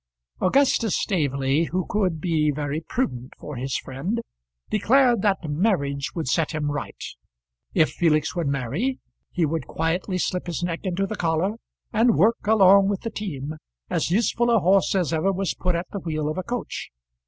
[0.41, 4.19] Augustus Staveley, who could be very prudent for his friend,
[4.71, 6.99] declared that marriage would set him right.
[7.75, 8.97] If Felix would marry
[9.31, 11.57] he would quietly slip his neck into the collar
[11.93, 13.57] and work along with the team,
[13.91, 16.89] as useful a horse as ever was put at the wheel of a coach.